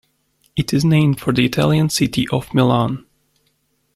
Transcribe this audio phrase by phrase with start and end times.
[0.55, 3.05] It is named for the Italian city of Milan.